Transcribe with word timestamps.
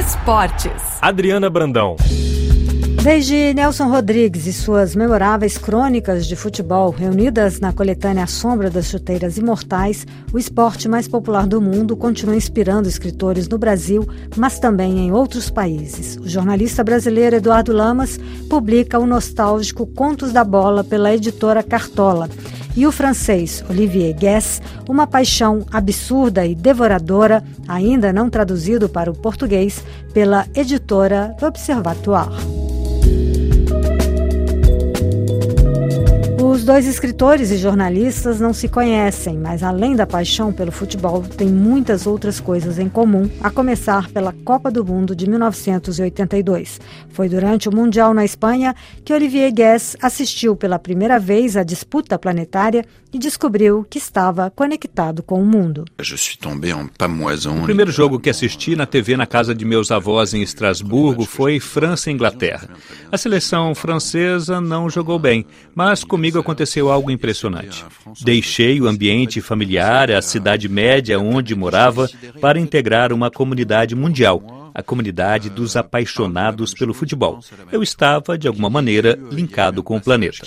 Esportes. 0.00 0.72
Adriana 1.02 1.50
Brandão. 1.50 1.94
Desde 3.02 3.52
Nelson 3.52 3.86
Rodrigues 3.90 4.46
e 4.46 4.52
suas 4.52 4.96
memoráveis 4.96 5.58
crônicas 5.58 6.26
de 6.26 6.34
futebol, 6.36 6.88
reunidas 6.88 7.60
na 7.60 7.70
coletânea 7.70 8.24
A 8.24 8.26
Sombra 8.26 8.70
das 8.70 8.86
Chuteiras 8.86 9.36
Imortais, 9.36 10.06
o 10.32 10.38
esporte 10.38 10.88
mais 10.88 11.06
popular 11.06 11.46
do 11.46 11.60
mundo 11.60 11.94
continua 11.98 12.34
inspirando 12.34 12.88
escritores 12.88 13.46
no 13.46 13.58
Brasil, 13.58 14.08
mas 14.38 14.58
também 14.58 15.00
em 15.00 15.12
outros 15.12 15.50
países. 15.50 16.16
O 16.16 16.26
jornalista 16.26 16.82
brasileiro 16.82 17.36
Eduardo 17.36 17.70
Lamas 17.70 18.18
publica 18.48 18.98
o 18.98 19.06
nostálgico 19.06 19.86
Contos 19.86 20.32
da 20.32 20.44
Bola 20.44 20.82
pela 20.82 21.14
editora 21.14 21.62
Cartola 21.62 22.26
e 22.76 22.86
o 22.86 22.92
francês 22.92 23.64
Olivier 23.68 24.14
Guess, 24.14 24.60
Uma 24.88 25.06
Paixão 25.06 25.64
Absurda 25.72 26.46
e 26.46 26.54
Devoradora, 26.54 27.42
ainda 27.66 28.12
não 28.12 28.30
traduzido 28.30 28.88
para 28.88 29.10
o 29.10 29.14
português, 29.14 29.84
pela 30.12 30.46
editora 30.54 31.34
Observatoire. 31.40 32.59
Os 36.60 36.66
dois 36.66 36.86
escritores 36.86 37.50
e 37.50 37.56
jornalistas 37.56 38.38
não 38.38 38.52
se 38.52 38.68
conhecem, 38.68 39.38
mas 39.38 39.62
além 39.62 39.96
da 39.96 40.06
paixão 40.06 40.52
pelo 40.52 40.70
futebol, 40.70 41.22
têm 41.22 41.48
muitas 41.48 42.06
outras 42.06 42.38
coisas 42.38 42.78
em 42.78 42.86
comum, 42.86 43.30
a 43.40 43.50
começar 43.50 44.10
pela 44.10 44.34
Copa 44.44 44.70
do 44.70 44.84
Mundo 44.84 45.16
de 45.16 45.26
1982. 45.26 46.78
Foi 47.08 47.30
durante 47.30 47.66
o 47.66 47.74
Mundial 47.74 48.12
na 48.12 48.26
Espanha 48.26 48.74
que 49.02 49.14
Olivier 49.14 49.50
Guess 49.50 49.96
assistiu 50.02 50.54
pela 50.54 50.78
primeira 50.78 51.18
vez 51.18 51.56
à 51.56 51.62
disputa 51.62 52.18
planetária 52.18 52.84
e 53.12 53.18
descobriu 53.18 53.84
que 53.88 53.98
estava 53.98 54.50
conectado 54.50 55.22
com 55.22 55.42
o 55.42 55.46
mundo. 55.46 55.84
O 57.58 57.64
primeiro 57.64 57.90
jogo 57.90 58.20
que 58.20 58.30
assisti 58.30 58.76
na 58.76 58.86
TV 58.86 59.16
na 59.16 59.26
casa 59.26 59.54
de 59.54 59.64
meus 59.64 59.90
avós 59.90 60.32
em 60.32 60.42
Estrasburgo 60.42 61.24
foi 61.24 61.58
França 61.58 62.10
e 62.10 62.12
Inglaterra. 62.12 62.68
A 63.10 63.18
seleção 63.18 63.74
francesa 63.74 64.60
não 64.60 64.88
jogou 64.88 65.18
bem, 65.18 65.44
mas 65.74 66.04
comigo 66.04 66.38
aconteceu 66.50 66.90
algo 66.90 67.10
impressionante. 67.10 67.84
Deixei 68.20 68.80
o 68.80 68.88
ambiente 68.88 69.40
familiar, 69.40 70.10
a 70.10 70.20
cidade 70.20 70.68
média 70.68 71.18
onde 71.18 71.54
morava, 71.54 72.08
para 72.40 72.58
integrar 72.58 73.12
uma 73.12 73.30
comunidade 73.30 73.94
mundial 73.94 74.60
a 74.72 74.84
comunidade 74.84 75.50
dos 75.50 75.76
apaixonados 75.76 76.72
pelo 76.72 76.94
futebol. 76.94 77.40
Eu 77.72 77.82
estava, 77.82 78.38
de 78.38 78.46
alguma 78.46 78.70
maneira, 78.70 79.18
linkado 79.30 79.82
com 79.82 79.96
o 79.96 80.00
planeta. 80.00 80.38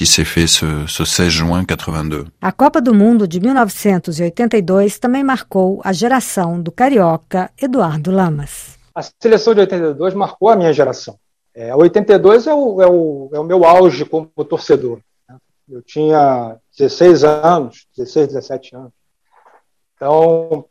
A 2.42 2.52
Copa 2.52 2.81
do 2.81 2.94
Mundo 2.94 3.28
de 3.28 3.42
1982 3.42 4.98
também 4.98 5.24
marcou 5.26 5.81
a 5.84 5.92
geração 5.92 6.62
do 6.62 6.72
carioca 6.72 7.52
Eduardo 7.62 8.12
Lamas. 8.12 8.78
A 8.96 9.02
seleção 9.02 9.54
de 9.54 9.59
82 9.59 10.14
marcou 10.14 10.50
a 10.50 10.56
minha 10.56 10.72
geração. 10.72 11.18
É, 11.56 11.76
82 11.76 12.48
é 12.48 12.54
o, 12.54 12.81
é, 12.81 12.88
o, 12.88 13.30
é 13.34 13.40
o 13.40 13.44
meu 13.44 13.64
auge 13.64 14.06
como 14.06 14.28
torcedor. 14.48 15.00
Eu 15.69 15.81
tinha 15.81 16.59
16 16.78 17.23
anos, 17.23 17.88
16, 17.95 18.28
17 18.28 18.75
anos. 18.75 18.92
Então, 19.95 20.66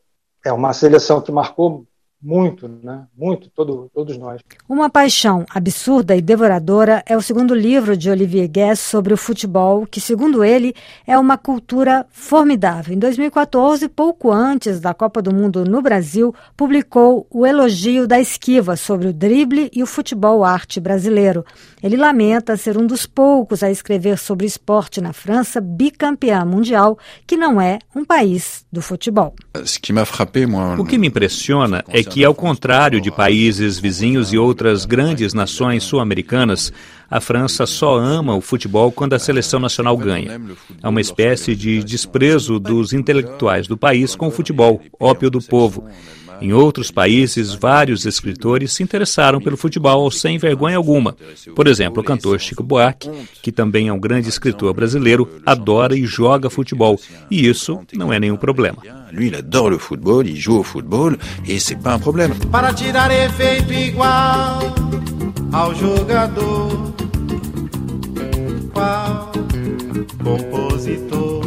é 0.44 0.52
uma 0.52 0.72
seleção 0.72 1.20
que 1.20 1.32
marcou 1.32 1.86
muito, 2.22 2.68
né? 2.82 3.04
Muito, 3.18 3.50
todo, 3.50 3.90
todos 3.92 4.16
nós. 4.16 4.40
Uma 4.68 4.88
Paixão 4.88 5.44
Absurda 5.50 6.14
e 6.14 6.22
Devoradora 6.22 7.02
é 7.04 7.16
o 7.16 7.22
segundo 7.22 7.54
livro 7.54 7.96
de 7.96 8.08
Olivier 8.08 8.48
Guess 8.48 8.78
sobre 8.80 9.12
o 9.12 9.16
futebol, 9.16 9.86
que, 9.86 10.00
segundo 10.00 10.44
ele, 10.44 10.74
é 11.06 11.18
uma 11.18 11.36
cultura 11.36 12.06
formidável. 12.10 12.94
Em 12.94 12.98
2014, 12.98 13.88
pouco 13.88 14.30
antes 14.30 14.78
da 14.78 14.94
Copa 14.94 15.20
do 15.20 15.34
Mundo 15.34 15.64
no 15.64 15.82
Brasil, 15.82 16.32
publicou 16.56 17.26
O 17.28 17.44
Elogio 17.44 18.06
da 18.06 18.20
Esquiva 18.20 18.76
sobre 18.76 19.08
o 19.08 19.12
drible 19.12 19.68
e 19.72 19.82
o 19.82 19.86
futebol 19.86 20.44
arte 20.44 20.78
brasileiro. 20.78 21.44
Ele 21.82 21.96
lamenta 21.96 22.56
ser 22.56 22.78
um 22.78 22.86
dos 22.86 23.06
poucos 23.06 23.62
a 23.62 23.70
escrever 23.70 24.16
sobre 24.18 24.46
esporte 24.46 25.00
na 25.00 25.12
França, 25.12 25.60
bicampeã 25.60 26.44
mundial, 26.44 26.96
que 27.26 27.36
não 27.36 27.60
é 27.60 27.80
um 27.94 28.04
país 28.04 28.64
do 28.70 28.80
futebol. 28.80 29.34
O 30.78 30.84
que 30.84 30.98
me 30.98 31.08
impressiona 31.08 31.82
é 31.88 32.02
que, 32.02 32.11
ao 32.24 32.34
contrário 32.34 33.00
de 33.00 33.10
países 33.10 33.78
vizinhos 33.78 34.32
e 34.32 34.38
outras 34.38 34.84
grandes 34.84 35.32
nações 35.32 35.82
sul-americanas, 35.82 36.72
a 37.10 37.20
França 37.20 37.64
só 37.64 37.96
ama 37.96 38.34
o 38.34 38.40
futebol 38.40 38.92
quando 38.92 39.14
a 39.14 39.18
seleção 39.18 39.58
nacional 39.58 39.96
ganha. 39.96 40.40
Há 40.82 40.88
uma 40.88 41.00
espécie 41.00 41.54
de 41.54 41.82
desprezo 41.82 42.58
dos 42.58 42.92
intelectuais 42.92 43.66
do 43.66 43.76
país 43.76 44.14
com 44.14 44.28
o 44.28 44.30
futebol, 44.30 44.80
ópio 45.00 45.30
do 45.30 45.40
povo. 45.40 45.86
Em 46.40 46.52
outros 46.52 46.90
países, 46.90 47.54
vários 47.54 48.04
escritores 48.04 48.72
se 48.72 48.82
interessaram 48.82 49.40
pelo 49.40 49.56
futebol 49.56 50.10
sem 50.10 50.38
vergonha 50.38 50.76
alguma. 50.76 51.16
Por 51.54 51.68
exemplo, 51.68 52.02
o 52.02 52.04
cantor 52.04 52.40
Chico 52.40 52.64
Buarque, 52.64 53.08
que 53.40 53.52
também 53.52 53.88
é 53.88 53.92
um 53.92 54.00
grande 54.00 54.28
escritor 54.28 54.74
brasileiro, 54.74 55.40
adora 55.46 55.96
e 55.96 56.04
joga 56.04 56.50
futebol. 56.50 56.98
E 57.30 57.48
isso 57.48 57.80
não 57.94 58.12
é 58.12 58.18
nenhum 58.18 58.36
problema. 58.36 58.82
Lui, 59.12 59.26
il 59.26 59.34
adore 59.34 59.68
le 59.68 59.78
football, 59.78 60.26
il 60.26 60.36
joue 60.36 60.58
au 60.60 60.62
football 60.62 61.18
et 61.46 61.58
c'est 61.58 61.76
pas 61.76 61.92
un 61.92 61.98
problème. 61.98 62.32
Para 62.50 62.72
tirar 62.72 63.10
efeito 63.10 63.72
igual 63.72 64.72
ao 65.52 65.74
jogador, 65.74 66.94
qual 68.72 69.30
compositor 70.24 71.42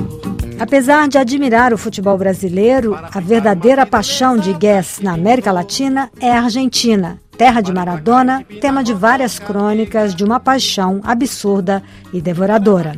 Apesar 0.60 1.10
de 1.10 1.18
admirar 1.18 1.74
o 1.74 1.78
futebol 1.78 2.18
brasileiro, 2.18 2.96
a 2.96 3.20
verdadeira 3.20 3.86
paixão 3.86 4.38
de 4.38 4.54
Guess 4.54 5.02
na 5.02 5.14
América 5.14 5.52
Latina 5.52 6.10
é 6.20 6.32
a 6.32 6.44
Argentina, 6.44 7.20
terra 7.38 7.62
de 7.62 7.72
Maradona, 7.72 8.44
tema 8.62 8.84
de 8.84 8.94
várias 8.94 9.38
crônicas 9.38 10.16
de 10.16 10.24
uma 10.24 10.40
paixão 10.40 11.02
absurda 11.04 11.84
e 12.14 12.22
devoradora. 12.22 12.96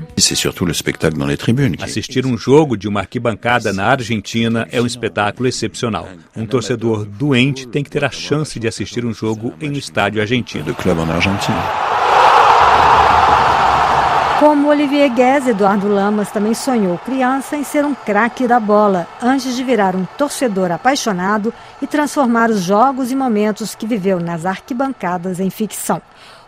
Assistir 1.83 2.25
um 2.25 2.37
jogo 2.37 2.77
de 2.77 2.87
uma 2.87 3.01
arquibancada 3.01 3.73
na 3.73 3.85
Argentina 3.85 4.67
é 4.71 4.81
um 4.81 4.85
espetáculo 4.85 5.47
excepcional. 5.47 6.07
Um 6.35 6.45
torcedor 6.45 7.05
doente 7.05 7.67
tem 7.67 7.83
que 7.83 7.89
ter 7.89 8.05
a 8.05 8.11
chance 8.11 8.59
de 8.59 8.67
assistir 8.67 9.05
um 9.05 9.13
jogo 9.13 9.53
em 9.59 9.69
um 9.69 9.73
estádio 9.73 10.21
argentino. 10.21 10.65
Olivier 14.77 15.09
Guez, 15.09 15.47
Eduardo 15.47 15.87
Lamas 15.87 16.31
também 16.31 16.53
sonhou 16.53 16.99
criança 16.99 17.57
em 17.57 17.63
ser 17.63 17.83
um 17.83 17.95
craque 17.95 18.47
da 18.47 18.59
bola, 18.59 19.07
antes 19.19 19.55
de 19.55 19.63
virar 19.63 19.95
um 19.95 20.05
torcedor 20.19 20.71
apaixonado 20.71 21.51
e 21.81 21.87
transformar 21.87 22.51
os 22.51 22.61
jogos 22.61 23.11
e 23.11 23.15
momentos 23.15 23.73
que 23.73 23.87
viveu 23.87 24.19
nas 24.19 24.45
arquibancadas 24.45 25.39
em 25.39 25.49
ficção. 25.49 25.99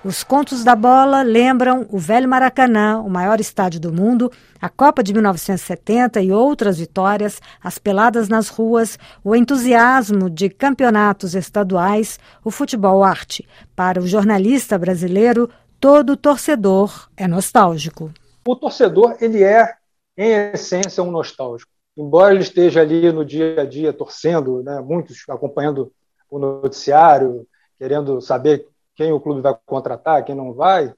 Os 0.03 0.23
contos 0.23 0.63
da 0.63 0.75
bola 0.75 1.23
lembram 1.23 1.87
o 1.89 1.97
velho 1.97 2.29
Maracanã, 2.29 2.99
o 2.99 3.09
maior 3.09 3.39
estádio 3.39 3.79
do 3.79 3.91
mundo, 3.91 4.31
a 4.61 4.69
Copa 4.69 5.01
de 5.01 5.11
1970 5.11 6.21
e 6.21 6.31
outras 6.31 6.77
vitórias, 6.77 7.41
as 7.63 7.79
peladas 7.79 8.29
nas 8.29 8.47
ruas, 8.47 8.99
o 9.23 9.35
entusiasmo 9.35 10.29
de 10.29 10.49
campeonatos 10.49 11.33
estaduais, 11.33 12.19
o 12.45 12.51
futebol 12.51 13.03
arte. 13.03 13.43
Para 13.75 13.99
o 13.99 14.07
jornalista 14.07 14.77
brasileiro, 14.77 15.49
todo 15.79 16.17
torcedor 16.17 17.09
é 17.15 17.27
nostálgico. 17.27 18.11
O 18.45 18.55
torcedor, 18.55 19.17
ele 19.21 19.43
é, 19.43 19.75
em 20.17 20.51
essência, 20.53 21.03
um 21.03 21.11
nostálgico. 21.11 21.71
Embora 21.97 22.33
ele 22.33 22.43
esteja 22.43 22.81
ali 22.81 23.11
no 23.11 23.25
dia 23.25 23.61
a 23.61 23.65
dia 23.65 23.93
torcendo, 23.93 24.63
né, 24.63 24.79
muitos 24.79 25.23
acompanhando 25.27 25.91
o 26.29 26.39
noticiário, 26.39 27.47
querendo 27.77 28.21
saber 28.21 28.67
quem 28.95 29.11
o 29.11 29.19
clube 29.19 29.41
vai 29.41 29.55
contratar, 29.65 30.23
quem 30.23 30.35
não 30.35 30.53
vai, 30.53 30.93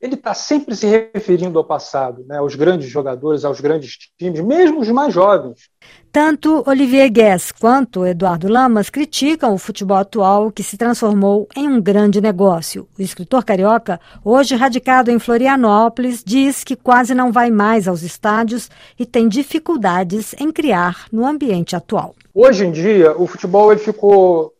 ele 0.00 0.14
está 0.14 0.32
sempre 0.32 0.74
se 0.74 0.86
referindo 0.86 1.58
ao 1.58 1.64
passado, 1.64 2.24
né, 2.26 2.38
aos 2.38 2.54
grandes 2.54 2.88
jogadores, 2.88 3.44
aos 3.44 3.60
grandes 3.60 3.98
times, 4.18 4.40
mesmo 4.40 4.80
os 4.80 4.88
mais 4.88 5.12
jovens. 5.12 5.68
Tanto 6.10 6.64
Olivier 6.66 7.10
Guess 7.10 7.52
quanto 7.52 8.06
Eduardo 8.06 8.48
Lamas 8.48 8.88
criticam 8.88 9.52
o 9.52 9.58
futebol 9.58 9.98
atual 9.98 10.50
que 10.50 10.62
se 10.62 10.78
transformou 10.78 11.46
em 11.54 11.68
um 11.68 11.80
grande 11.80 12.20
negócio. 12.20 12.88
O 12.98 13.02
escritor 13.02 13.44
carioca, 13.44 14.00
hoje 14.24 14.56
radicado 14.56 15.10
em 15.10 15.18
Florianópolis, 15.18 16.24
diz 16.24 16.64
que 16.64 16.74
quase 16.74 17.14
não 17.14 17.30
vai 17.30 17.50
mais 17.50 17.86
aos 17.86 18.02
estádios 18.02 18.70
e 18.98 19.04
tem 19.04 19.28
dificuldades 19.28 20.34
em 20.40 20.50
criar 20.50 21.06
no 21.12 21.26
ambiente 21.26 21.76
atual. 21.76 22.14
Hoje 22.34 22.64
em 22.64 22.72
dia, 22.72 23.14
o 23.16 23.26
futebol 23.26 23.70
ele 23.70 23.80
ficou 23.80 24.54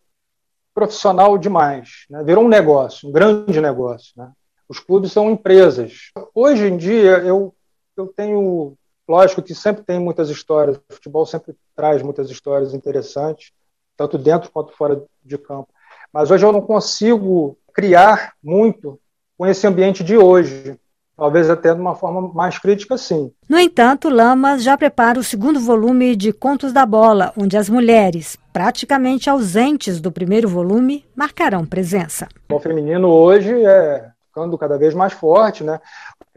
profissional 0.74 1.36
demais, 1.38 2.04
né? 2.10 2.22
virou 2.22 2.44
um 2.44 2.48
negócio, 2.48 3.08
um 3.08 3.12
grande 3.12 3.60
negócio. 3.60 4.12
Né? 4.16 4.30
Os 4.70 4.78
clubes 4.78 5.10
são 5.10 5.28
empresas. 5.28 6.12
Hoje 6.32 6.68
em 6.68 6.76
dia, 6.76 7.18
eu, 7.18 7.52
eu 7.96 8.06
tenho. 8.06 8.74
Lógico 9.08 9.42
que 9.42 9.52
sempre 9.52 9.82
tem 9.82 9.98
muitas 9.98 10.30
histórias, 10.30 10.76
o 10.76 10.94
futebol 10.94 11.26
sempre 11.26 11.56
traz 11.74 12.00
muitas 12.00 12.30
histórias 12.30 12.72
interessantes, 12.72 13.50
tanto 13.96 14.16
dentro 14.16 14.48
quanto 14.52 14.72
fora 14.72 15.02
de 15.24 15.36
campo. 15.36 15.66
Mas 16.12 16.30
hoje 16.30 16.46
eu 16.46 16.52
não 16.52 16.60
consigo 16.60 17.58
criar 17.74 18.34
muito 18.40 19.00
com 19.36 19.44
esse 19.44 19.66
ambiente 19.66 20.04
de 20.04 20.16
hoje. 20.16 20.78
talvez 21.16 21.50
até 21.50 21.74
de 21.74 21.80
uma 21.80 21.96
forma 21.96 22.32
mais 22.32 22.56
crítica, 22.56 22.96
sim. 22.96 23.32
No 23.48 23.58
entanto, 23.58 24.08
Lamas 24.08 24.62
já 24.62 24.78
prepara 24.78 25.18
o 25.18 25.24
segundo 25.24 25.58
volume 25.58 26.14
de 26.14 26.32
Contos 26.32 26.72
da 26.72 26.86
Bola, 26.86 27.32
onde 27.36 27.56
as 27.56 27.68
mulheres, 27.68 28.38
praticamente 28.52 29.28
ausentes 29.28 30.00
do 30.00 30.12
primeiro 30.12 30.48
volume, 30.48 31.04
marcarão 31.14 31.66
presença. 31.66 32.28
O 32.48 32.60
feminino 32.60 33.08
hoje 33.08 33.52
é 33.66 34.12
ficando 34.30 34.56
cada 34.56 34.78
vez 34.78 34.94
mais 34.94 35.12
forte, 35.12 35.64
né? 35.64 35.80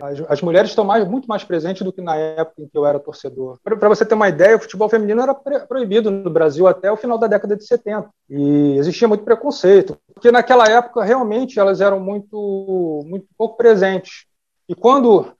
As, 0.01 0.19
as, 0.27 0.41
mulheres 0.41 0.71
estão 0.71 0.83
mais, 0.83 1.07
muito 1.07 1.27
mais 1.27 1.43
presentes 1.43 1.83
do 1.83 1.93
que 1.93 2.01
na 2.01 2.15
época 2.15 2.63
em 2.63 2.67
que 2.67 2.77
eu 2.77 2.85
era 2.85 2.99
torcedor. 2.99 3.59
Para 3.63 3.87
você 3.89 4.03
ter 4.03 4.15
uma 4.15 4.27
ideia, 4.27 4.57
o 4.57 4.59
futebol 4.59 4.89
feminino 4.89 5.21
era 5.21 5.33
proibido 5.33 6.09
no 6.09 6.29
Brasil 6.29 6.67
até 6.67 6.91
o 6.91 6.97
final 6.97 7.17
da 7.17 7.27
década 7.27 7.55
de 7.55 7.65
70. 7.65 8.09
E 8.29 8.77
existia 8.77 9.07
muito 9.07 9.23
preconceito, 9.23 9.97
porque 10.13 10.31
naquela 10.31 10.65
época 10.67 11.03
realmente 11.03 11.59
elas 11.59 11.79
eram 11.79 11.99
muito, 11.99 13.03
muito 13.05 13.27
pouco 13.37 13.55
presentes. 13.55 14.25
E 14.67 14.73
quando 14.73 15.31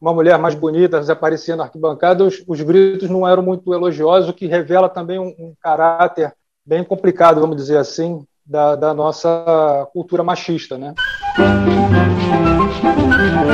uma 0.00 0.14
mulher 0.14 0.38
mais 0.38 0.54
bonita 0.54 1.00
aparecia 1.12 1.56
na 1.56 1.64
arquibancada, 1.64 2.24
os, 2.24 2.42
os 2.46 2.60
gritos 2.62 3.10
não 3.10 3.28
eram 3.28 3.42
muito 3.42 3.74
elogiosos, 3.74 4.30
o 4.30 4.34
que 4.34 4.46
revela 4.46 4.88
também 4.88 5.18
um, 5.18 5.28
um 5.38 5.54
caráter 5.60 6.32
bem 6.64 6.84
complicado, 6.84 7.40
vamos 7.40 7.56
dizer 7.56 7.76
assim, 7.76 8.24
da, 8.48 8.74
da 8.74 8.94
nossa 8.94 9.88
cultura 9.92 10.22
machista, 10.22 10.78
né? 10.78 10.94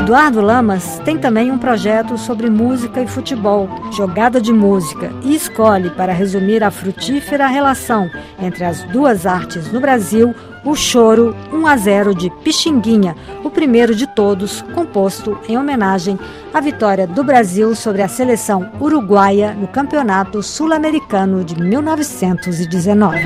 Eduardo 0.04 0.40
Lamas 0.42 1.00
tem 1.04 1.16
também 1.16 1.50
um 1.50 1.56
projeto 1.56 2.18
sobre 2.18 2.50
música 2.50 3.00
e 3.00 3.06
futebol, 3.06 3.68
jogada 3.90 4.38
de 4.38 4.52
música, 4.52 5.10
e 5.22 5.34
escolhe, 5.34 5.88
para 5.88 6.12
resumir 6.12 6.62
a 6.62 6.70
frutífera 6.70 7.46
relação 7.46 8.10
entre 8.38 8.64
as 8.64 8.82
duas 8.84 9.24
artes 9.24 9.72
no 9.72 9.80
Brasil, 9.80 10.34
o 10.62 10.74
choro 10.74 11.34
1 11.52 11.66
a 11.66 11.76
0 11.76 12.14
de 12.14 12.28
Pixinguinha, 12.28 13.16
o 13.42 13.50
primeiro 13.50 13.94
de 13.94 14.06
todos, 14.06 14.62
composto 14.74 15.38
em 15.48 15.56
homenagem 15.56 16.18
à 16.52 16.60
vitória 16.60 17.06
do 17.06 17.24
Brasil 17.24 17.74
sobre 17.74 18.02
a 18.02 18.08
seleção 18.08 18.70
uruguaia 18.78 19.54
no 19.54 19.68
Campeonato 19.68 20.42
Sul-Americano 20.42 21.42
de 21.42 21.58
1919. 21.58 23.18